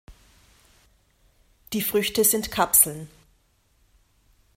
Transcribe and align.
Die 1.73 1.81
Früchte 1.83 2.23
sind 2.23 2.49
Kapseln. 2.49 3.07